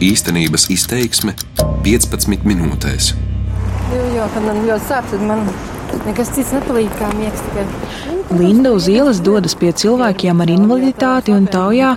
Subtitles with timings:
[0.00, 1.34] Īstenības izteiksme
[1.84, 3.10] 15 minūtēs.
[3.92, 5.42] Jo, jo, kad man ļoti sāp, tad man
[6.06, 7.66] nekas cits nepalīdz, kā miegs tikai.
[8.38, 11.90] Linda uz ielas dodas pie cilvēkiem ar invaliditāti un taujā,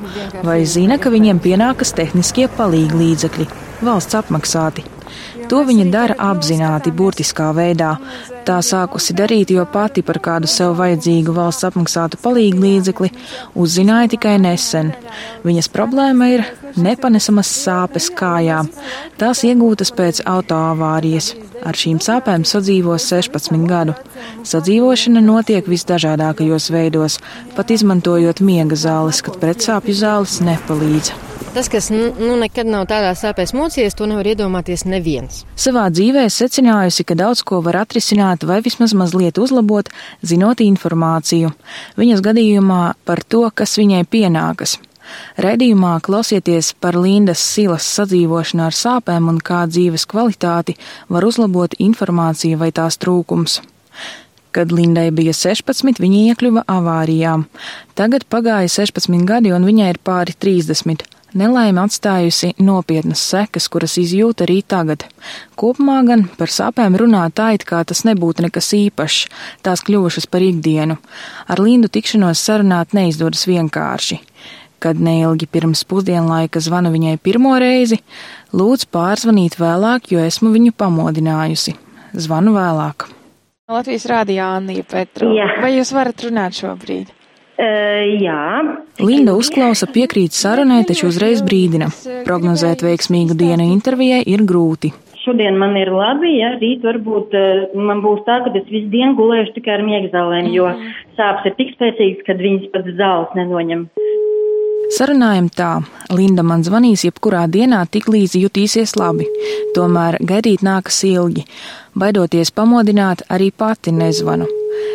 [0.43, 3.47] vai zina, ka viņiem pienākas tehniskie palīgi līdzekļi,
[3.87, 4.83] valsts apmaksāti.
[5.49, 7.95] To viņa dara apzināti, burtiskā veidā.
[8.47, 13.11] Tā sākusi darīt, jo pati par kādu sev vajadzīgu valsts apmaksātu palīgu līdzekli
[13.55, 14.91] uzzināja tikai nesen.
[15.47, 16.45] Viņas problēma ir
[16.75, 18.69] nepanesamas sāpes kājām.
[19.19, 21.33] Tās iegūtas pēc autoavārijas.
[21.63, 23.95] Ar šīm sāpēm sadzīvo 16 gadu.
[24.47, 27.21] Sadzīvošana notiek visdažādākajos veidos,
[27.55, 31.32] pat izmantojot miega zāles, kad pretsāpju zāles nepalīdz.
[31.53, 35.43] Tas, kas nu, nekad nav tādā sāpēs mocījies, to nevar iedomāties neviens.
[35.53, 39.91] Savā dzīvē secinājusi, ka daudz ko var atrisināt vai vismaz mazliet uzlabot,
[40.25, 41.53] zinot informāciju.
[42.01, 44.79] Viņas gadījumā par to, kas viņai pienākas.
[45.45, 52.57] Redījumā klausieties par Lindas silas sadzīvošanu ar sāpēm un kā dzīves kvalitāti var uzlabot informācija
[52.57, 53.61] vai tās trūkums.
[54.53, 57.43] Kad Lindai bija 16, viņa iekļuva avārijā.
[57.93, 61.12] Tagad pagāja 16 gadi un viņai ir pāri 30.
[61.33, 65.07] Nelaime atstājusi nopietnas sekas, kuras izjūt arī tagad.
[65.57, 69.23] Kopumā gan par sāpēm runā tā, it kā tas nebūtu nekas īpašs,
[69.65, 70.99] tās kļuvušas par ikdienu.
[71.49, 74.19] Ar Lindu tikšanos sarunāt neizdodas vienkārši.
[74.83, 77.97] Kad neilgi pirms pusdienlaika zvanu viņai pirmo reizi,
[78.53, 81.73] lūdzu pārzvanīt vēlāk, jo esmu viņu pamodinājusi.
[82.13, 83.07] Zvanu vēlāk.
[83.73, 85.33] Latvijas rādījā Anija Petru.
[85.33, 85.49] Jā.
[85.65, 87.09] Vai jūs varat runāt šobrīd?
[87.53, 88.39] Uh, jā.
[88.97, 91.91] Linda uzklausa piekrīt sarunai, taču uzreiz brīdina.
[92.25, 94.89] Prognozēt veiksmīgu dienu intervijai ir grūti.
[95.23, 99.13] Šodien man ir labi, ja rīt varbūt uh, man būs tā, ka es visu dienu
[99.19, 100.71] gulēšu tikai ar miegzālēm, jo
[101.19, 103.85] sāpes ir tik spēcīgas, ka viņas pat zāles nenoņem.
[104.93, 105.69] Sarunājam tā,
[106.13, 109.25] Linda man zvanīs jebkurā dienā, tik līdz jutīsies labi.
[109.73, 111.47] Tomēr gaidīt nākas ilgi.
[111.97, 114.45] Baidoties pamodināt, arī pati nezvanu.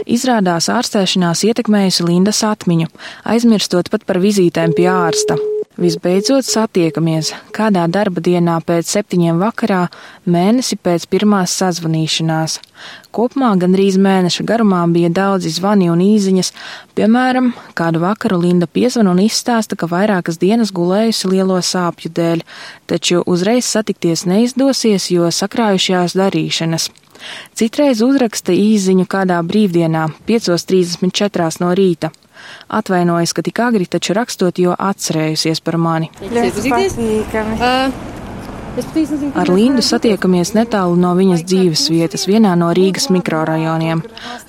[0.06, 2.90] Izrādās ārstēšanās ietekmējusi Lindas atmiņu,
[3.26, 5.38] aizmirstot pat par vizītēm pie ārsta.
[5.78, 9.84] Visbeidzot satiekamies kādā darba dienā pēc septiņiem vakarā,
[10.26, 12.56] mēnesi pēc pirmās sazvanīšanās.
[13.14, 16.50] Kopumā gandrīz mēneša garumā bija daudzi zvani un īziņas,
[16.98, 22.42] piemēram, kādu vakaru Linda piezvan un izstāsta, ka vairākas dienas gulējusi lielo sāpju dēļ,
[22.90, 26.90] taču uzreiz satikties neizdosies, jo sakrājušās darīšanas.
[27.54, 32.10] Citreiz uzraksta īziņu kādā brīvdienā, 5.34 no rīta.
[32.68, 36.10] Atvainojas, ka tik agri, taču rakstot, jo atcerējusies par mani.
[39.34, 44.04] Ar Lindu satiekamies netālu no viņas dzīves vietas, vienā no Rīgas mikrorajoniem.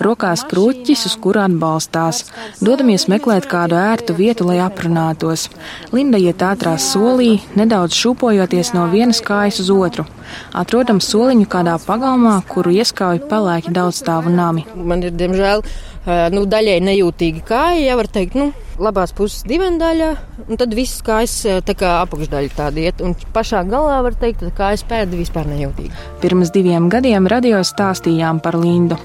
[0.05, 2.27] Rokās kruķis, uz kuru atbalstās.
[2.61, 5.47] Dodamies meklēt kādu ērtu vietu, lai aprunātos.
[5.95, 10.05] Linda iet ātrās solī, nedaudz šūpojoties no vienas kājas uz otru.
[10.53, 14.67] Atrodam soliņu kādā pagalmā, kuru ieskauj pelēki daudzstāvu nami.
[14.77, 15.65] Man ir, diemžēl,
[16.07, 18.49] nu, daļai nejūtīga kāja, ja var teikt, nu,
[18.79, 20.09] labās puses divendaļa,
[20.47, 21.35] un tad viss kājas
[21.67, 26.09] tā kā apakšdaļa tāda iet, un pašā galā var teikt, ka kājas pēda vispār nejūtīga.
[26.23, 28.99] Pirms diviem gadiem radio stāstījām par Lindu.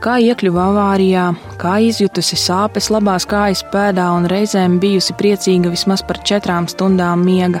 [0.00, 1.22] Kā iekļuva avārijā,
[1.60, 7.60] kā izjutusi sāpes labās kājas pēdā un reizēm bijusi priecīga vismaz par četrām stundām miega.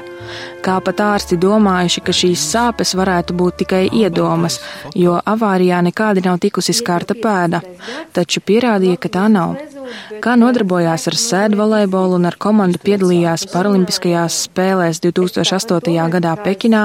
[0.64, 4.56] Kā pat ārsti domājuši, ka šīs sāpes varētu būt tikai iedomas,
[4.96, 7.60] jo avārijā nekādi nav tikusi skarta pēda,
[8.16, 9.58] taču pierādīja, ka tā nav.
[10.24, 15.96] Kā nodarbojās ar sēdu volejbolu un ar komandu piedalījās Paralimpiskajās spēlēs 2008.
[16.14, 16.82] gadā Pekinā,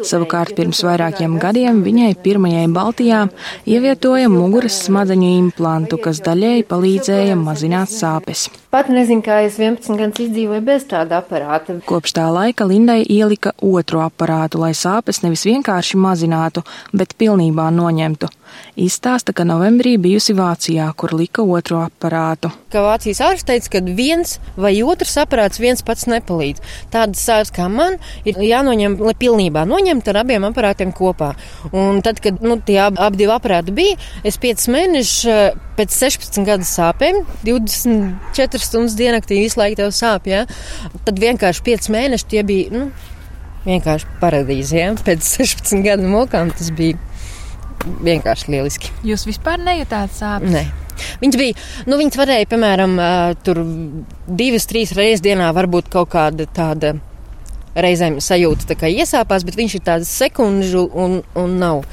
[0.00, 3.24] savukārt pirms vairākiem gadiem viņai pirmajai Baltijā
[3.66, 8.48] ievietoja muguras smadzeņu implantu, kas daļēji palīdzēja mazināt sāpes.
[8.76, 11.78] Pat nezinu, kā es 11 gadus izdzīvoju bez tāda aparāta.
[11.88, 18.28] Kopš tā laika Lindai ielika otru aparātu, lai sāpes nevis vienkārši mazinātu, bet pilnībā noņemtu.
[18.76, 22.50] Izstāsta, ka novembrī bijusi Vācijā, kur lika otru aparātu.
[22.72, 26.60] Kā Vācijas ārsts teica, ka viens vai otrs aparāts viens pats nepalīdz.
[26.92, 27.96] Tādas sāpes kā man
[28.28, 31.32] ir jānoņem, lai pilnībā noņemtu ar abiem aparātiem kopā.
[31.72, 33.96] Un tad, kad nu, tie ab, abi divi aparāti bija,
[34.26, 40.44] es 5 mēnešus pēc 16 gadu sāpēm, 24 stundas diennaktī visu laiku tev sāp, ja?
[41.04, 42.86] tad vienkārši 5 mēneši tie bija, nu,
[43.66, 44.94] vienkārši paradīze, ja?
[45.06, 47.00] pēc 16 gadu mokām tas bija
[47.84, 48.92] vienkārši lieliski.
[49.06, 50.52] Jūs vispār nejūtāt sāpes?
[50.52, 50.64] Nē.
[51.20, 51.56] Viņas bija,
[51.90, 52.96] nu, viņas varēja, piemēram,
[53.44, 53.60] tur
[54.26, 56.94] divas, trīs reizes dienā varbūt kaut kāda tāda
[57.76, 61.84] reizēm sajūta tā kā iesāpās, bet viņš ir tāds sekundžu un, un nav.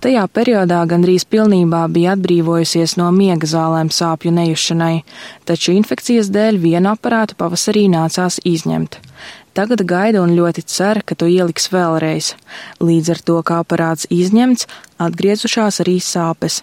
[0.00, 5.02] Tajā periodā gandrīz pilnībā bija atbrīvojusies no miega zālēm sāpju nejušanai,
[5.44, 8.96] taču infekcijas dēļ vienu aparātu pavasarī nācās izņemt.
[9.52, 12.32] Tagad gaida un ļoti cer, ka to ieliks vēlreiz.
[12.80, 14.70] Līdz ar to, kā aparāts izņemts,
[15.04, 16.62] atgriezušās arī sāpes.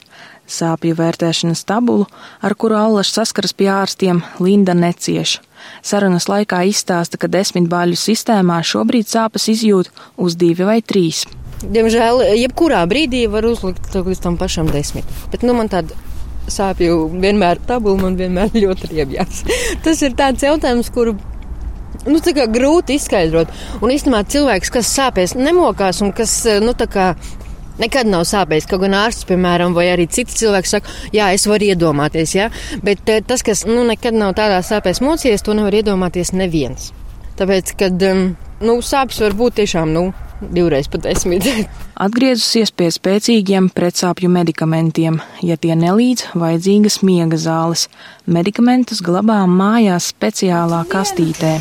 [0.49, 2.07] Sāpju vērtēšanas tabulu,
[2.41, 5.43] ar kuru allaž saskaras pie ārstiem, Linda necieš.
[5.85, 11.27] Sarunas laikā izstāsta, ka desmit bāļu sistēmā šobrīd sāpes izjūt uz divi vai trīs.
[11.63, 15.07] Diemžēl, jebkurā brīdī var uzlikt līdz tam pašam desmit.
[15.31, 15.95] Bet, nu, man tāda
[16.51, 19.41] sāpju vienmēr tabula man vienmēr ļoti riebjās.
[19.85, 21.15] Tas ir tāds jautājums, kuru
[22.07, 22.21] nu,
[22.53, 23.51] grūti izskaidrot.
[23.81, 26.75] Un īstenībā cilvēks, kas sāpēs, nemokās un kas nu,
[27.81, 28.69] nekad nav sāpējis.
[28.69, 32.49] Kaut gan ārsts, piemēram, vai arī cits cilvēks saka, jā, es varu iedomāties, jā,
[32.85, 36.91] bet eh, tas, kas nu, nekad nav tādā sāpēs mocījies, to nevar iedomāties neviens.
[37.37, 40.07] Tāpēc, kad nu, sāpes var būt tiešām nu,
[40.41, 41.47] divreiz pat desmit.
[42.05, 47.87] Atgriezusies pie spēcīgiem pretsāpju medikamentiem, ja tie nelīdz, vajadzīgas miega zāles.
[48.25, 51.57] Medikamentus glabājam mājās speciālā kastītē.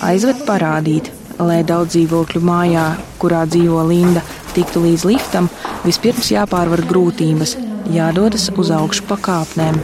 [0.00, 1.10] Aizved parādīt,
[1.40, 2.86] lai daudz dzīvokļu mājā,
[3.20, 4.24] kurā dzīvo Linda,
[4.56, 5.50] tiktu līdz liftam,
[5.84, 7.56] vispirms jāpārvar grūtības,
[7.92, 9.76] jādodas uz augšu pa kāpnēm.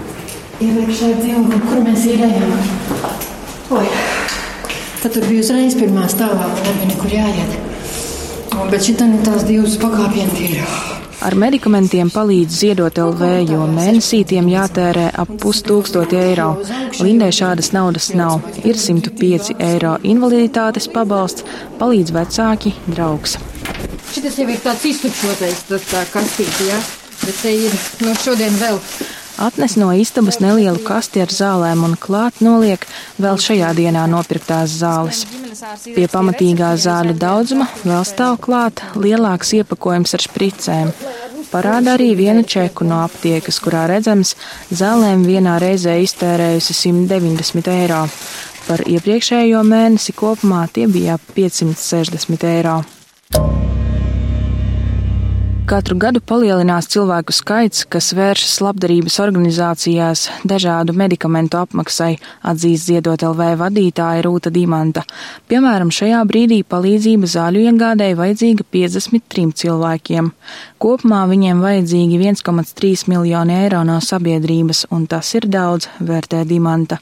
[0.64, 2.56] Iekšā dzīvokļa, kur mēs ienējām.
[3.76, 3.84] Oi,
[5.02, 7.56] tad tur bija uzreiz pirmā stāvā, nebija nekur jāiet.
[8.70, 10.60] Bet šī tā ir tās divas pakāpienas ir.
[11.26, 16.50] Ar medikamentiem palīdz ziedot LV, jo mēnesī tiem jātērē ap pustūkstoti eiro.
[17.00, 18.44] Lindai šādas naudas nav.
[18.68, 21.46] Ir 105 eiro invaliditātes pabalsts,
[21.80, 23.38] palīdz vecāki, draugs.
[24.12, 26.82] Šis jau ir tāds iztukšotais, tas tā kastīte, jā, ja?
[27.24, 28.78] bet te ir no šodien vēl
[29.36, 32.86] Atnes no istabas nelielu kasti ar zālēm un klāt noliek
[33.20, 35.26] vēl šajā dienā nopirktās zāles.
[35.84, 40.94] Pie pamatīgā zāļu daudzuma vēl stāv klāt lielāks iepakojums ar špricēm.
[41.52, 44.34] Parāda arī vienu čeku no aptiekas, kurā redzams,
[44.72, 48.02] zālēm vienā reizē iztērējusi 190 eiro.
[48.66, 52.80] Par iepriekšējo mēnesi kopumā tie bija 560 eiro.
[55.66, 62.12] Katru gadu palielinās cilvēku skaits, kas vēršas labdarības organizācijās dažādu medikamentu apmaksai,
[62.46, 65.02] atzīst ziedot LV vadītāja Rūta Dimanta.
[65.50, 70.28] Piemēram, šajā brīdī palīdzība zāļu iegādēji vajadzīga 53 cilvēkiem.
[70.78, 77.00] Kopumā viņiem vajadzīgi 1,3 miljoni eiro no sabiedrības, un tas ir daudz, vērtē Dimanta.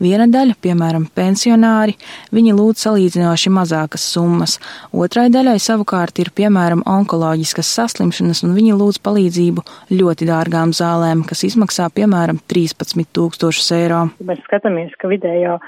[0.00, 1.98] Viena daļa, piemēram, pensionāri,
[2.32, 4.56] viņi lūdz salīdzinoši mazākas summas.
[4.96, 11.24] Otrai daļai savukārt ir, piemēram, onkoloģiskas saslimšanas saslimšanas, un viņi lūdz palīdzību ļoti dārgām zālēm,
[11.26, 14.06] kas izmaksā piemēram 13 tūkstošus eiro.
[14.20, 15.58] Mēs skatāmies, ka vidējā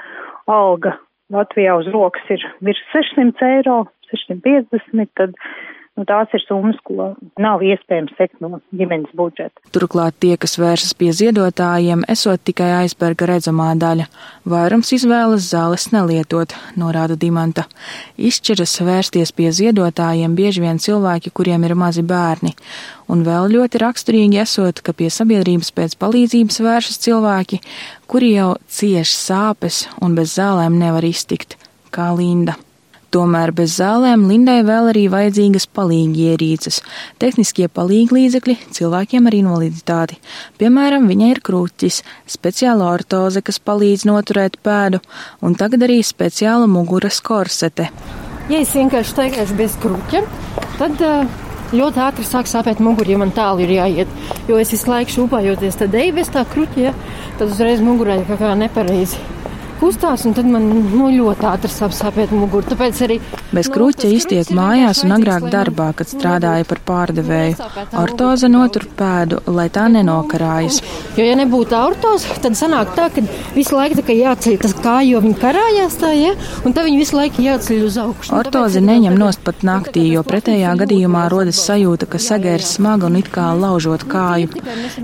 [0.47, 0.97] alga
[1.29, 5.35] Latvijā uz rokas ir virs 600 eiro, 650, tad
[5.97, 7.09] Nu, tās ir summas, ko
[7.41, 9.59] nav iespējams sekt no ģimenes budžeta.
[9.75, 14.05] Turklāt tie, kas vēršas pie ziedotājiem, esot tikai aizberga redzamā daļa.
[14.47, 17.65] Vairums izvēlas zāles nelietot, norāda Dimanta.
[18.15, 22.53] Izšķiras vērsties pie ziedotājiem bieži vien cilvēki, kuriem ir mazi bērni.
[23.11, 27.59] Un vēl ļoti raksturīgi esot, ka pie sabiedrības pēc palīdzības vēršas cilvēki,
[28.07, 31.59] kuri jau cieši sāpes un bez zālēm nevar iztikt,
[31.91, 32.55] kā Linda.
[33.09, 36.75] Tomēr bez zālēm Lindai vēl arī vajadzīgas palīgi ierīces,
[37.17, 40.19] tehniskie palīgi līdzekļi cilvēkiem ar invaliditāti.
[40.61, 45.01] Piemēram, viņai ir krūķis, speciāla ortoze, kas palīdz noturēt pēdu,
[45.41, 47.89] un tagad arī speciāla muguras korsete.
[48.49, 50.21] Ja es vienkārši teikšu bez kruķa,
[50.77, 51.25] tad uh,
[51.73, 54.15] ļoti ātri sāk sāpēt mugura, ja man tālu ir jāiet.
[54.45, 56.93] Jo es visu laiku šūpājoties, tad eju bez tā kruķa, ja,
[57.41, 59.17] tad uzreiz mugurā ir kaut kā nepareizi
[59.79, 62.67] kustās, un tad man nu, ļoti ātri sāp sāpēt muguru.
[62.69, 63.19] Tāpēc arī
[63.55, 67.69] bez kruķa iztiek mājās un agrāk darbā, kad strādāja par pārdevēju.
[67.99, 70.81] Ortoze notur pēdu, lai tā nenokarājas.
[71.17, 73.23] Jo, ja nebūtu ortoze, tad sanāk tā, ka
[73.55, 77.17] visu laiku tā jāceļ tas kāja, jo viņi karājās tā, ja, un tad viņi visu
[77.17, 78.35] laiku jāceļ uz augšu.
[78.39, 83.31] Ortoze neņem nost pat naktī, jo pretējā gadījumā rodas sajūta, ka sagēr smaga un it
[83.33, 84.51] kā laužot kāju.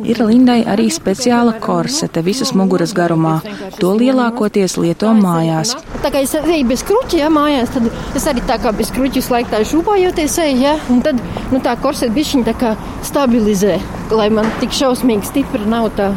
[0.03, 3.37] Ir Lindai arī speciāla korsete visas muguras garumā.
[3.79, 5.73] To lielākoties lietoties lieto mājās.
[6.01, 9.23] Tā kā es eju bez kruķa, ja mājās, tad es arī tā kā bez kruķa
[9.31, 13.79] laiku tā šūpojoties eju, ja, un tad, nu, tā korseta bišķiņa tā kā stabilizē,
[14.11, 16.11] lai man tik šausmīgi stipri nav tā,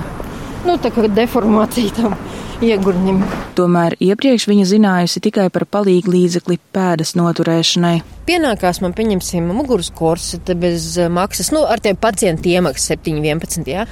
[0.66, 2.16] nu, tā kā deformācija tam
[2.64, 3.20] iegurņiem.
[3.58, 8.00] Tomēr iepriekš viņa zinājusi tikai par palīgu līdzekli pēdas noturēšanai.
[8.28, 13.86] Pienākās man, pieņemsim, muguras korsete bez maksas, nu, ar tiem pacientiem iemaksas 7,11, jā,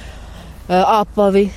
[0.67, 1.47] apavi,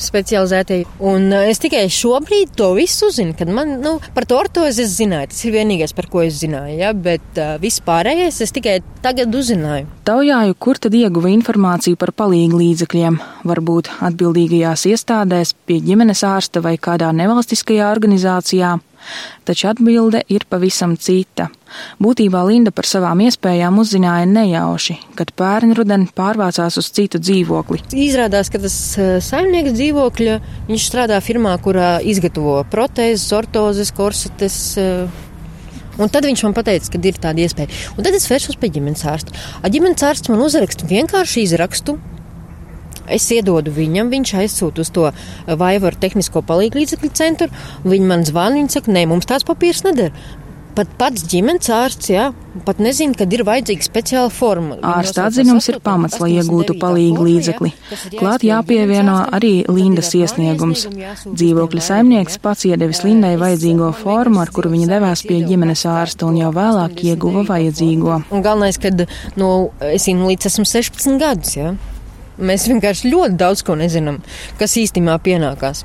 [0.00, 0.82] specializētie.
[1.04, 4.96] Un uh, es tikai šobrīd to visu uzzinu, kad man, nu, par to ortozi es
[4.98, 5.30] zināju.
[5.32, 6.92] Tas ir vienīgais, par ko es zināju, ja?
[6.94, 9.88] bet uh, viss pārējais es tikai tagad uzzināju.
[10.08, 13.20] Taujāju, kur tad ieguva informāciju par palīgu līdzekļiem?
[13.48, 18.76] Varbūt atbildīgajās iestādēs, pie ģimenes ārsta vai kādā nevalstiskajā organizācijā.
[19.44, 21.50] Taču atbilde ir pavisam cita.
[22.02, 27.82] Būtībā Linda par savām iespējām uzzināja nejauši, kad pērn rudeni pārvācās uz citu dzīvokli.
[28.06, 30.38] Izrādās, ka tas eh, saimnieks dzīvokļa,
[30.70, 34.58] viņš strādā firmā, kurā izgatavo protēzes, ortozes, korsetes.
[34.80, 35.20] Eh,
[35.98, 37.84] un tad viņš man teica, ka ir tāda iespēja.
[37.98, 39.36] Un tad es vērsos pie ģimenes ārsta.
[39.60, 41.98] A ģimenes ārsts man uzraksta vienkārši izrakstu,
[43.12, 45.10] Es iedodu viņam, viņš aizsūta uz to
[45.46, 47.50] Vaivaru tehnisko palīdzību centru.
[47.84, 50.14] Viņi man zvana, viņi saka, nē, mums tāds papīrs neder.
[50.74, 52.24] Pat pats ģimenes ārsts, jā,
[52.66, 54.80] pat nezina, kad ir vajadzīga speciāla forma.
[54.82, 57.70] Ārsta atzinums ir pamats, lai iegūtu palīgu līdzekli.
[58.16, 60.88] Klāt jāpievieno arī Lindas iesniegums.
[61.28, 66.42] Dzīvokļa saimnieks pats iedevis Lindai vajadzīgo formu, ar kuru viņa devās pie ģimenes ārsta un
[66.42, 68.24] jau vēlāk ieguva vajadzīgo.
[68.34, 69.06] Un galvenais, kad
[69.38, 69.54] no,
[69.94, 71.76] es zinu, līdz esmu 16 gadus, jā.
[72.38, 74.18] Mēs vienkārši ļoti daudz ko nezinām,
[74.58, 75.84] kas īstenībā pienākās.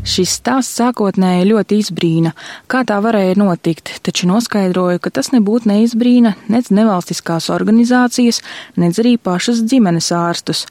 [0.00, 2.32] Šis stāsts sākotnēji ļoti izbrīna,
[2.72, 8.40] kā tā varēja notikt, taču noskaidroju, ka tas nebūtu neizbrīna nec nevalstiskās organizācijas,
[8.80, 10.64] nec arī pašas ģimenes ārstus.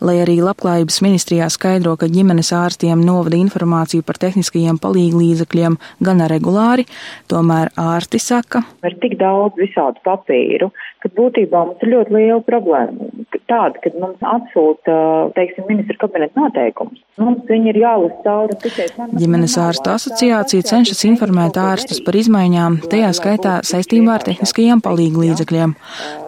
[0.00, 5.76] Lai arī Labklājības ministrijā skaidro, ka ģimenes ārstiem novada informāciju par tehniskajiem palīglīdzekļiem
[6.06, 6.86] gana regulāri,
[7.28, 10.70] tomēr ārsti saka, ir tik daudz visādu papīru,
[11.04, 13.10] ka būtībā mums ir ļoti liela problēma.
[13.50, 14.94] Tāda, kad mums atsūta,
[15.34, 18.86] teiksim, ministra kabineta noteikums, mums viņi ir jālasa cauri tikai.
[19.18, 25.74] Ģimenes ārstu asociācija cenšas informēt ārstus par izmaiņām, tajā skaitā saistībā ar tehniskajiem palīglīdzekļiem.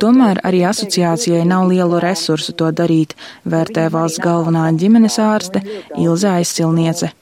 [0.03, 3.15] Tomēr arī asociācijai nav lielu resursu to darīt,
[3.63, 5.63] vērtē valsts galvenā ģimenes ārste
[6.01, 7.13] Ilze Aizsilniece.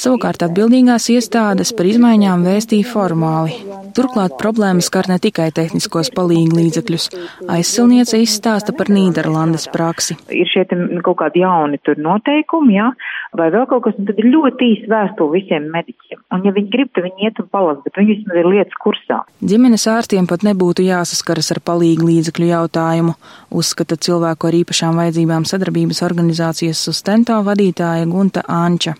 [0.00, 3.58] Savukārt atbildīgās iestādes par izmaiņām vēstīja formāli.
[3.94, 7.08] Turklāt problēmas skar ne tikai tehniskos palīglīdzekļus.
[7.50, 10.16] Aizsilniece izstāsta par Nīderlandes praksi.
[10.34, 10.64] Ir šie
[11.04, 12.90] kaut kādi jauni tur noteikumi, jā,
[13.38, 16.22] vai vēl kaut kas, un tad ir ļoti īsti vēstuli visiem mediķiem.
[16.34, 19.20] Un ja viņi grib, tad viņi iet un palasa, bet viņi vismaz ir lietas kursā.
[19.52, 23.14] Ģimenes ārstiem pat nebūtu jāsaskaras ar palīglīdzekļu jautājumu,
[23.62, 28.96] uzskata cilvēku ar īpašām vajadzībām sadarbības organizācijas sustento vadītāja Gunta Anča.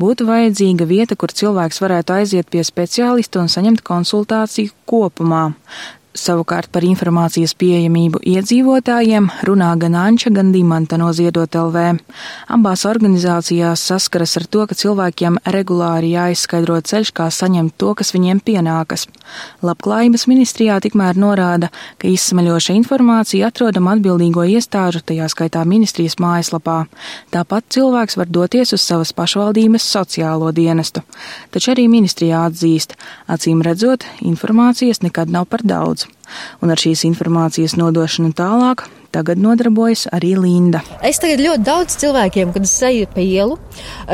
[0.00, 5.48] Būtu vajadzīga vieta, kur cilvēks varētu aiziet pie speciālista un saņemt konsultāciju kopumā.
[6.14, 11.96] Savukārt par informācijas pieejamību iedzīvotājiem runā gan Anča, gan Dimanta no Ziedot LV.
[12.54, 18.44] Abās organizācijās saskaras ar to, ka cilvēkiem regulāri jāizskaidro ceļš, kā saņemt to, kas viņiem
[18.46, 19.08] pienākas.
[19.66, 26.84] Labklājības ministrijā tikmēr norāda, ka izsmeļoša informācija atrodama atbildīgo iestāžu, tajā skaitā ministrijas mājaslapā.
[27.34, 31.02] Tāpat cilvēks var doties uz savas pašvaldības sociālo dienestu.
[31.50, 32.94] Taču arī ministrijā atzīst,
[33.26, 36.03] acīm redzot, informācijas nekad nav par daudz
[36.62, 40.80] un ar šīs informācijas nodošanu tālāk tagad nodarbojas arī Linda.
[41.06, 43.58] Es tagad ļoti daudz cilvēkiem, kad es eju pa ielu,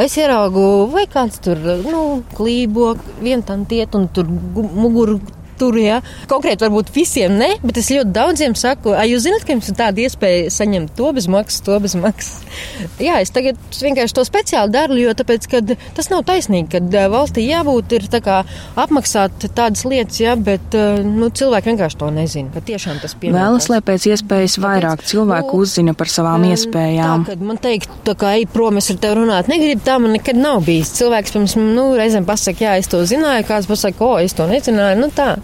[0.04, 2.02] es ieraugu, vai kāds tur, nu,
[2.36, 2.92] klībo,
[3.22, 5.20] vien tam tiet un tur muguru
[5.60, 6.00] tur, ja.
[6.30, 9.76] Konkrēti varbūt visiem ne, bet es ļoti daudziem saku, ai, jūs zināt, ka jums ir
[9.78, 12.40] tāda iespēja saņemt to bez maksas, to bez maksas.
[13.06, 15.62] Jā, es tagad vienkārši to speciāli daru, jo tāpēc, ka
[15.96, 18.40] tas nav taisnīgi, kad valstī jābūt ir tā kā
[18.80, 20.74] apmaksāt tādas lietas, jā, bet
[21.06, 23.40] nu, cilvēki vienkārši to nezina, ka tiešām tas pienākas.
[23.40, 27.26] Vēlas, lai pēc iespējas vairāk cilvēku nu, uzzina par savām iespējām.
[27.26, 30.14] Tā, kad man teikt, tā kā ej prom, es ar tevi runāt negribu, tā man
[30.16, 30.92] nekad nav bijis.
[30.98, 35.00] Cilvēks pirms, nu, reizēm pasaka, jā, es to zināju, kāds pasaka, o, es to nezināju,
[35.00, 35.34] nu tā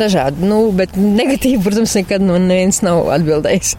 [0.00, 0.44] dažādi.
[0.46, 3.76] Nu, bet negatīvi, protams, nekad nu neviens nav atbildējis.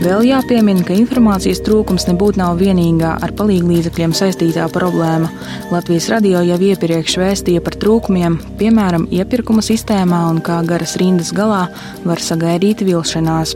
[0.00, 5.28] Vēl jāpiemina, ka informācijas trūkums nebūtu nav vienīgā ar palīglīdzekļiem saistītā problēma.
[5.68, 11.66] Latvijas radio jau iepriekš vēstīja par trūkumiem, piemēram, iepirkuma sistēmā un kā garas rindas galā
[12.08, 13.52] var sagaidīt vilšanās.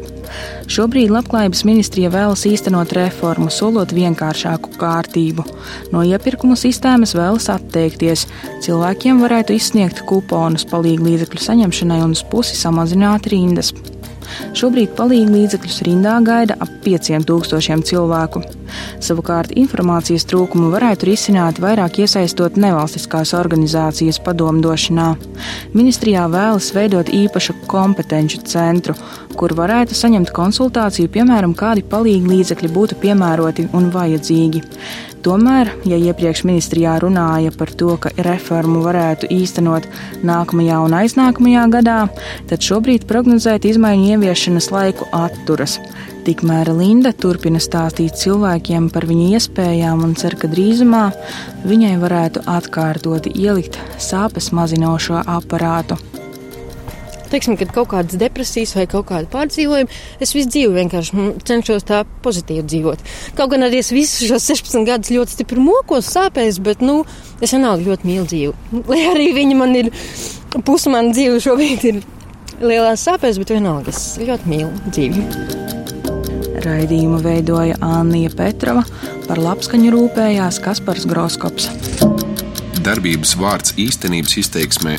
[0.69, 5.49] Šobrīd Labklājības ministrija vēlas īstenot reformu, solot vienkāršāku kārtību.
[5.97, 8.29] No iepirkuma sistēmas vēlas atteikties.
[8.69, 13.73] Cilvēkiem varētu izsniegt kuponus palīglīdzekļu saņemšanai un uz pusi samazināt rindas.
[14.57, 18.43] Šobrīd palīdz līdzekļus rindā gaida ap 5000 cilvēku.
[19.05, 25.09] Savukārt informācijas trūkumu varētu risināt vairāk iesaistot nevalstiskās organizācijas padomdošanā.
[25.77, 28.97] Ministrijā vēlas veidot īpašu kompetenci centru,
[29.39, 34.63] kur varētu saņemt konsultāciju, piemēram, kādi palīgi līdzekļi būtu piemēroti un vajadzīgi.
[35.25, 39.87] Tomēr, ja iepriekš ministrijā runāja par to, ka reformu varētu īstenot
[40.21, 41.97] nākamajā un aiznākamajā gadā,
[42.51, 45.79] tad šobrīd prognozēt izmaiņu ieviešanas laiku atturas.
[46.29, 51.07] Tikmēr Linda turpina stāstīt cilvēkiem par viņu iespējām un cer, ka drīzumā
[51.65, 55.97] viņai varētu atkārtoti ielikt sāpes mazinošo aparātu
[57.35, 61.87] teiksim, kad kaut kādas depresijas vai kaut kāda pārdzīvojuma, es visu dzīvi vienkārši nu, cenšos
[61.89, 63.05] tā pozitīvi dzīvot.
[63.39, 67.03] Kaut gan arī es visus šos 16 gadus ļoti stipri mokos, sāpēs, bet, nu,
[67.43, 68.55] es vienalga ļoti mīlu dzīvi.
[68.91, 69.91] Lai arī viņi man ir,
[70.65, 72.03] pusi man dzīve šobrīd ir
[72.63, 75.27] lielās sāpēs, bet vienalga es ļoti mīlu dzīvi.
[76.65, 78.87] Raidījumu veidoja Anija Petrova,
[79.27, 81.69] par labskaņu rūpējās Kaspars Groskops.
[82.85, 84.99] Darbības vārds īstenības izteiksmē